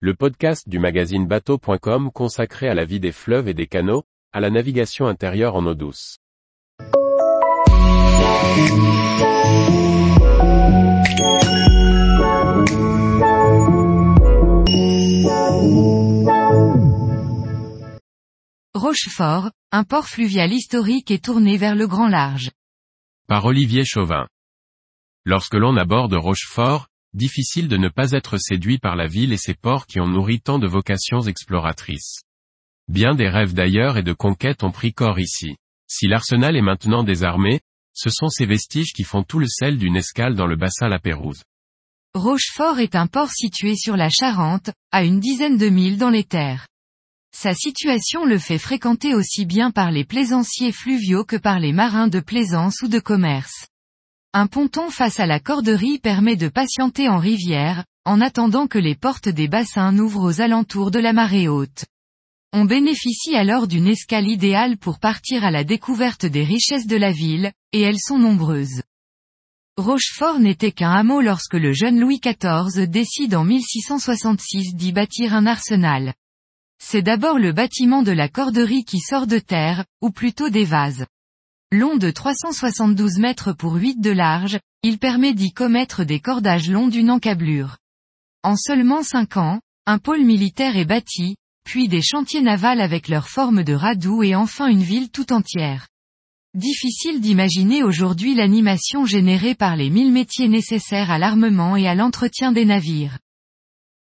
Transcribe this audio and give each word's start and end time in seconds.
le 0.00 0.14
podcast 0.14 0.68
du 0.68 0.78
magazine 0.78 1.26
bateau.com 1.26 2.10
consacré 2.12 2.68
à 2.68 2.74
la 2.74 2.84
vie 2.84 3.00
des 3.00 3.12
fleuves 3.12 3.48
et 3.48 3.54
des 3.54 3.66
canaux, 3.66 4.04
à 4.30 4.40
la 4.40 4.50
navigation 4.50 5.06
intérieure 5.06 5.56
en 5.56 5.64
eau 5.64 5.74
douce. 5.74 6.18
Rochefort, 18.74 19.50
un 19.72 19.84
port 19.84 20.06
fluvial 20.06 20.52
historique 20.52 21.10
et 21.10 21.18
tourné 21.18 21.56
vers 21.56 21.74
le 21.74 21.86
grand 21.86 22.08
large. 22.08 22.50
Par 23.28 23.46
Olivier 23.46 23.86
Chauvin. 23.86 24.28
Lorsque 25.24 25.54
l'on 25.54 25.78
aborde 25.78 26.12
Rochefort, 26.12 26.88
difficile 27.16 27.66
de 27.66 27.76
ne 27.76 27.88
pas 27.88 28.12
être 28.12 28.38
séduit 28.38 28.78
par 28.78 28.94
la 28.94 29.06
ville 29.06 29.32
et 29.32 29.38
ses 29.38 29.54
ports 29.54 29.86
qui 29.86 29.98
ont 29.98 30.06
nourri 30.06 30.40
tant 30.40 30.58
de 30.58 30.68
vocations 30.68 31.22
exploratrices. 31.22 32.20
Bien 32.88 33.14
des 33.14 33.28
rêves 33.28 33.54
d'ailleurs 33.54 33.96
et 33.96 34.04
de 34.04 34.12
conquêtes 34.12 34.62
ont 34.62 34.70
pris 34.70 34.92
corps 34.92 35.18
ici. 35.18 35.56
Si 35.88 36.06
l'arsenal 36.06 36.56
est 36.56 36.62
maintenant 36.62 37.02
désarmé, 37.02 37.60
ce 37.94 38.10
sont 38.10 38.28
ces 38.28 38.46
vestiges 38.46 38.92
qui 38.92 39.02
font 39.02 39.22
tout 39.22 39.38
le 39.38 39.48
sel 39.48 39.78
d'une 39.78 39.96
escale 39.96 40.34
dans 40.34 40.46
le 40.46 40.56
bassin 40.56 40.88
La 40.88 40.98
Pérouse. 40.98 41.42
Rochefort 42.14 42.78
est 42.78 42.94
un 42.94 43.06
port 43.06 43.30
situé 43.30 43.74
sur 43.76 43.96
la 43.96 44.10
Charente, 44.10 44.70
à 44.92 45.04
une 45.04 45.20
dizaine 45.20 45.56
de 45.56 45.68
milles 45.68 45.98
dans 45.98 46.10
les 46.10 46.24
terres. 46.24 46.66
Sa 47.34 47.54
situation 47.54 48.24
le 48.24 48.38
fait 48.38 48.58
fréquenter 48.58 49.14
aussi 49.14 49.46
bien 49.46 49.70
par 49.70 49.90
les 49.90 50.04
plaisanciers 50.04 50.72
fluviaux 50.72 51.24
que 51.24 51.36
par 51.36 51.58
les 51.60 51.72
marins 51.72 52.08
de 52.08 52.20
plaisance 52.20 52.82
ou 52.82 52.88
de 52.88 52.98
commerce. 52.98 53.66
Un 54.38 54.48
ponton 54.48 54.90
face 54.90 55.18
à 55.18 55.24
la 55.24 55.40
corderie 55.40 55.98
permet 55.98 56.36
de 56.36 56.48
patienter 56.48 57.08
en 57.08 57.16
rivière, 57.16 57.86
en 58.04 58.20
attendant 58.20 58.66
que 58.66 58.78
les 58.78 58.94
portes 58.94 59.30
des 59.30 59.48
bassins 59.48 59.92
n'ouvrent 59.92 60.28
aux 60.28 60.42
alentours 60.42 60.90
de 60.90 60.98
la 60.98 61.14
marée 61.14 61.48
haute. 61.48 61.86
On 62.52 62.66
bénéficie 62.66 63.34
alors 63.34 63.66
d'une 63.66 63.86
escale 63.86 64.28
idéale 64.28 64.76
pour 64.76 64.98
partir 64.98 65.42
à 65.42 65.50
la 65.50 65.64
découverte 65.64 66.26
des 66.26 66.44
richesses 66.44 66.86
de 66.86 66.98
la 66.98 67.12
ville, 67.12 67.50
et 67.72 67.80
elles 67.80 67.98
sont 67.98 68.18
nombreuses. 68.18 68.82
Rochefort 69.78 70.38
n'était 70.38 70.70
qu'un 70.70 70.92
hameau 70.92 71.22
lorsque 71.22 71.54
le 71.54 71.72
jeune 71.72 71.98
Louis 71.98 72.20
XIV 72.20 72.86
décide 72.88 73.36
en 73.36 73.44
1666 73.44 74.74
d'y 74.74 74.92
bâtir 74.92 75.32
un 75.32 75.46
arsenal. 75.46 76.12
C'est 76.78 77.00
d'abord 77.00 77.38
le 77.38 77.52
bâtiment 77.52 78.02
de 78.02 78.12
la 78.12 78.28
corderie 78.28 78.84
qui 78.84 78.98
sort 79.00 79.26
de 79.26 79.38
terre, 79.38 79.86
ou 80.02 80.10
plutôt 80.10 80.50
des 80.50 80.66
vases. 80.66 81.06
Long 81.72 81.96
de 81.96 82.12
372 82.12 83.18
mètres 83.18 83.52
pour 83.52 83.74
8 83.74 84.00
de 84.00 84.12
large, 84.12 84.60
il 84.84 84.98
permet 84.98 85.34
d'y 85.34 85.50
commettre 85.50 86.04
des 86.04 86.20
cordages 86.20 86.70
longs 86.70 86.86
d'une 86.86 87.10
encablure. 87.10 87.78
En 88.44 88.54
seulement 88.54 89.02
5 89.02 89.36
ans, 89.36 89.60
un 89.84 89.98
pôle 89.98 90.22
militaire 90.22 90.76
est 90.76 90.84
bâti, 90.84 91.34
puis 91.64 91.88
des 91.88 92.02
chantiers 92.02 92.40
navals 92.40 92.80
avec 92.80 93.08
leur 93.08 93.28
forme 93.28 93.64
de 93.64 93.72
radoux 93.72 94.22
et 94.22 94.36
enfin 94.36 94.68
une 94.68 94.84
ville 94.84 95.10
tout 95.10 95.32
entière. 95.32 95.88
Difficile 96.54 97.20
d'imaginer 97.20 97.82
aujourd'hui 97.82 98.36
l'animation 98.36 99.04
générée 99.04 99.56
par 99.56 99.74
les 99.74 99.90
mille 99.90 100.12
métiers 100.12 100.48
nécessaires 100.48 101.10
à 101.10 101.18
l'armement 101.18 101.76
et 101.76 101.88
à 101.88 101.96
l'entretien 101.96 102.52
des 102.52 102.64
navires. 102.64 103.18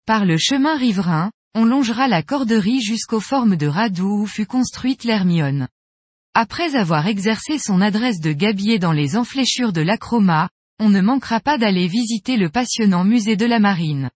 Par 0.06 0.26
le 0.26 0.38
chemin 0.38 0.76
riverain, 0.76 1.32
on 1.54 1.64
longera 1.64 2.10
la 2.10 2.22
corderie 2.22 2.82
jusqu'aux 2.82 3.22
formes 3.22 3.56
de 3.56 3.68
Radoux 3.68 4.24
où 4.24 4.26
fut 4.28 4.46
construite 4.46 5.06
l'Hermione. 5.06 5.70
Après 6.38 6.76
avoir 6.76 7.08
exercé 7.08 7.58
son 7.58 7.80
adresse 7.80 8.20
de 8.20 8.34
gabier 8.34 8.78
dans 8.78 8.92
les 8.92 9.16
enfléchures 9.16 9.72
de 9.72 9.80
l'Acroma, 9.80 10.50
on 10.82 10.90
ne 10.90 11.00
manquera 11.00 11.40
pas 11.40 11.58
d'aller 11.58 11.88
visiter 11.88 12.36
le 12.36 12.50
passionnant 12.50 13.06
musée 13.06 13.38
de 13.38 13.46
la 13.46 13.60
marine. 13.60 14.10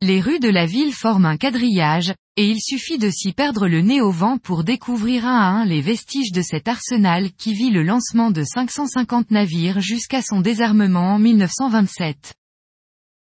Les 0.00 0.22
rues 0.22 0.40
de 0.40 0.48
la 0.48 0.64
ville 0.64 0.94
forment 0.94 1.26
un 1.26 1.36
quadrillage, 1.36 2.14
et 2.38 2.48
il 2.48 2.62
suffit 2.62 2.96
de 2.96 3.10
s'y 3.10 3.34
perdre 3.34 3.68
le 3.68 3.82
nez 3.82 4.00
au 4.00 4.10
vent 4.10 4.38
pour 4.38 4.64
découvrir 4.64 5.26
un 5.26 5.36
à 5.36 5.48
un 5.48 5.66
les 5.66 5.82
vestiges 5.82 6.32
de 6.32 6.40
cet 6.40 6.66
arsenal 6.66 7.30
qui 7.32 7.52
vit 7.52 7.68
le 7.68 7.82
lancement 7.82 8.30
de 8.30 8.42
550 8.42 9.30
navires 9.30 9.80
jusqu'à 9.80 10.22
son 10.22 10.40
désarmement 10.40 11.12
en 11.12 11.18
1927. 11.18 12.32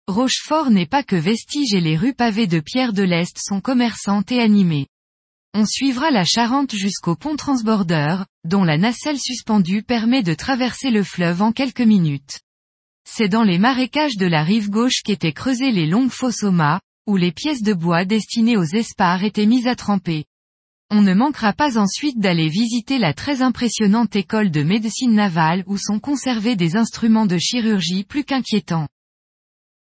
Rochefort 0.06 0.70
n'est 0.70 0.86
pas 0.86 1.02
que 1.02 1.16
vestige 1.16 1.74
et 1.74 1.80
les 1.80 1.96
rues 1.96 2.14
pavées 2.14 2.46
de 2.46 2.60
pierre 2.60 2.92
de 2.92 3.02
l'Est 3.02 3.36
sont 3.44 3.60
commerçantes 3.60 4.30
et 4.30 4.40
animées. 4.40 4.86
On 5.54 5.64
suivra 5.64 6.10
la 6.10 6.24
Charente 6.24 6.74
jusqu'au 6.74 7.16
pont 7.16 7.36
transbordeur, 7.36 8.26
dont 8.44 8.64
la 8.64 8.76
nacelle 8.76 9.18
suspendue 9.18 9.82
permet 9.82 10.22
de 10.22 10.34
traverser 10.34 10.90
le 10.90 11.02
fleuve 11.02 11.42
en 11.42 11.52
quelques 11.52 11.80
minutes. 11.80 12.40
C'est 13.08 13.28
dans 13.28 13.42
les 13.42 13.58
marécages 13.58 14.16
de 14.16 14.26
la 14.26 14.44
rive 14.44 14.68
gauche 14.68 15.02
qu'étaient 15.02 15.32
creusées 15.32 15.72
les 15.72 15.86
longues 15.86 16.10
fosses 16.10 16.42
au 16.42 16.50
mât, 16.50 16.80
où 17.06 17.16
les 17.16 17.32
pièces 17.32 17.62
de 17.62 17.72
bois 17.72 18.04
destinées 18.04 18.58
aux 18.58 18.64
espars 18.64 19.24
étaient 19.24 19.46
mises 19.46 19.66
à 19.66 19.74
tremper. 19.74 20.26
On 20.90 21.00
ne 21.00 21.14
manquera 21.14 21.54
pas 21.54 21.78
ensuite 21.78 22.18
d'aller 22.18 22.48
visiter 22.48 22.98
la 22.98 23.14
très 23.14 23.40
impressionnante 23.40 24.16
école 24.16 24.50
de 24.50 24.62
médecine 24.62 25.14
navale 25.14 25.64
où 25.66 25.78
sont 25.78 26.00
conservés 26.00 26.56
des 26.56 26.76
instruments 26.76 27.26
de 27.26 27.38
chirurgie 27.38 28.04
plus 28.04 28.24
qu'inquiétants. 28.24 28.88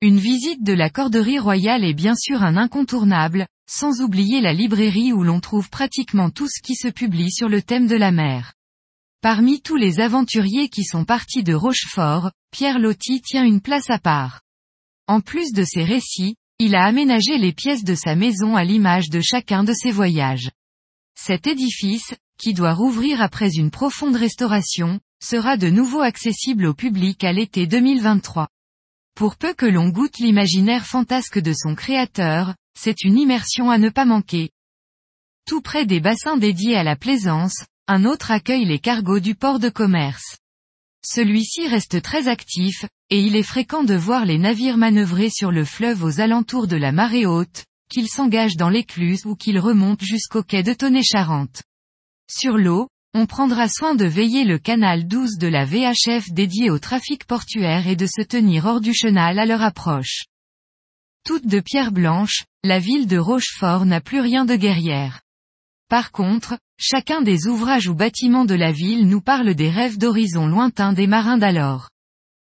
Une 0.01 0.19
visite 0.19 0.63
de 0.63 0.73
la 0.73 0.91
corderie 0.91 1.39
royale 1.39 1.85
est 1.85 1.95
bien 1.95 2.15
sûr 2.15 2.43
un 2.43 2.57
incontournable, 2.57 3.47
sans 3.69 4.01
oublier 4.01 4.41
la 4.41 4.53
librairie 4.53 5.13
où 5.13 5.23
l'on 5.23 5.41
trouve 5.41 5.71
pratiquement 5.71 6.31
tout 6.31 6.49
ce 6.49 6.63
qui 6.63 6.75
se 6.75 6.89
publie 6.89 7.31
sur 7.31 7.49
le 7.49 7.63
thème 7.63 7.87
de 7.87 7.97
la 7.97 8.13
mer. 8.13 8.55
Parmi 9.23 9.61
tous 9.61 9.77
les 9.77 10.01
aventuriers 10.01 10.69
qui 10.69 10.85
sont 10.85 11.05
partis 11.05 11.43
de 11.43 11.55
Rochefort, 11.55 12.31
Pierre 12.51 12.79
Loti 12.79 13.21
tient 13.23 13.45
une 13.45 13.61
place 13.61 13.91
à 13.91 13.99
part. 13.99 14.41
En 15.09 15.21
plus 15.21 15.53
de 15.53 15.65
ses 15.65 15.85
récits, 15.85 16.37
il 16.59 16.75
a 16.75 16.85
aménagé 16.85 17.37
les 17.39 17.53
pièces 17.53 17.85
de 17.85 17.95
sa 17.95 18.15
maison 18.15 18.57
à 18.57 18.65
l'image 18.65 19.11
de 19.11 19.21
chacun 19.21 19.65
de 19.65 19.73
ses 19.73 19.91
voyages. 19.91 20.51
Cet 21.19 21.47
édifice, 21.47 22.15
qui 22.39 22.55
doit 22.55 22.75
rouvrir 22.75 23.21
après 23.21 23.51
une 23.57 23.71
profonde 23.71 24.17
restauration, 24.17 25.01
sera 25.23 25.57
de 25.57 25.71
nouveau 25.71 26.01
accessible 26.01 26.67
au 26.67 26.75
public 26.75 27.25
à 27.25 27.33
l'été 27.33 27.67
2023. 27.67 28.49
Pour 29.15 29.37
peu 29.37 29.55
que 29.55 29.67
l'on 29.67 29.89
goûte 29.89 30.19
l'imaginaire 30.19 30.87
fantasque 30.87 31.39
de 31.39 31.53
son 31.53 31.75
créateur, 31.75 32.55
c'est 32.77 33.03
une 33.03 33.19
immersion 33.19 33.71
à 33.71 33.79
ne 33.79 33.89
pas 33.89 34.05
manquer. 34.05 34.51
Tout 35.47 35.61
près 35.61 35.87
des 35.87 36.01
bassins 36.01 36.37
dédiés 36.37 36.77
à 36.77 36.83
la 36.83 36.97
plaisance, 36.97 37.65
un 37.89 38.05
autre 38.05 38.31
accueille 38.31 38.65
les 38.65 38.79
cargos 38.79 39.21
du 39.21 39.35
port 39.35 39.59
de 39.59 39.69
commerce. 39.69 40.39
Celui-ci 41.05 41.69
reste 41.69 42.03
très 42.03 42.27
actif, 42.27 42.85
et 43.11 43.21
il 43.21 43.37
est 43.37 43.45
fréquent 43.45 43.85
de 43.85 43.95
voir 43.95 44.25
les 44.25 44.39
navires 44.39 44.77
manœuvrer 44.77 45.31
sur 45.31 45.53
le 45.53 45.65
fleuve 45.65 46.03
aux 46.03 46.21
alentours 46.21 46.67
de 46.67 46.77
la 46.77 46.91
marée 46.91 47.27
haute, 47.27 47.65
qu'ils 47.89 48.09
s'engagent 48.09 48.57
dans 48.57 48.71
l'écluse 48.71 49.25
ou 49.25 49.37
qu'ils 49.37 49.61
remontent 49.61 50.05
jusqu'au 50.05 50.43
quai 50.43 50.65
de 50.65 50.73
Tonnet-Charente. 50.73 51.63
Sur 52.29 52.57
l'eau, 52.59 52.89
on 53.15 53.27
prendra 53.27 53.69
soin 53.69 53.95
de 53.95 54.05
veiller 54.05 54.45
le 54.45 54.59
canal 54.59 55.07
12 55.07 55.39
de 55.39 55.47
la 55.47 55.65
VHF 55.65 56.33
dédié 56.33 56.71
au 56.71 56.79
trafic 56.79 57.25
portuaire 57.25 57.87
et 57.87 57.97
de 57.97 58.07
se 58.07 58.23
tenir 58.23 58.67
hors 58.67 58.81
du 58.81 58.93
chenal 58.93 59.39
à 59.39 59.47
leur 59.47 59.63
approche. 59.63 60.25
Toute 61.27 61.49
de 61.49 61.59
pierre 61.59 61.91
blanche, 61.91 62.45
la 62.63 62.79
ville 62.79 63.09
de 63.09 63.19
Rochefort 63.19 63.85
n'a 63.85 64.01
plus 64.01 64.21
rien 64.21 64.45
de 64.45 64.55
guerrière. 64.55 65.23
Par 65.89 66.13
contre, 66.13 66.57
chacun 66.79 67.21
des 67.21 67.49
ouvrages 67.49 67.89
ou 67.89 67.97
bâtiments 67.97 68.45
de 68.45 68.55
la 68.55 68.71
ville 68.71 69.09
nous 69.09 69.21
parle 69.21 69.55
des 69.55 69.69
rêves 69.69 69.99
d'horizon 69.99 70.47
lointains 70.47 70.93
des 70.93 71.09
marins 71.09 71.37
d'alors. 71.37 71.91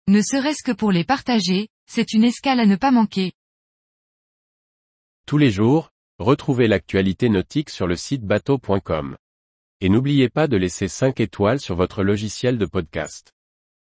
Ne 0.06 0.22
serait-ce 0.22 0.62
que 0.62 0.70
pour 0.70 0.92
les 0.92 1.02
partager, 1.02 1.66
c'est 1.90 2.12
une 2.12 2.22
escale 2.22 2.60
à 2.60 2.66
ne 2.66 2.76
pas 2.76 2.92
manquer. 2.92 3.32
Tous 5.26 5.38
les 5.38 5.50
jours, 5.50 5.90
retrouvez 6.20 6.68
l'actualité 6.68 7.28
nautique 7.28 7.70
sur 7.70 7.88
le 7.88 7.96
site 7.96 8.22
bateau.com. 8.22 9.16
Et 9.80 9.88
n'oubliez 9.88 10.28
pas 10.28 10.46
de 10.46 10.56
laisser 10.56 10.86
5 10.86 11.18
étoiles 11.18 11.58
sur 11.58 11.74
votre 11.74 12.04
logiciel 12.04 12.58
de 12.58 12.66
podcast. 12.66 13.32